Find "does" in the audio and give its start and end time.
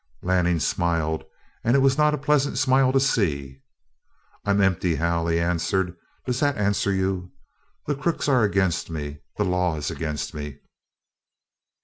6.25-6.39